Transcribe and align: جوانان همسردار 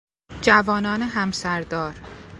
جوانان 0.41 1.01
همسردار 1.01 1.95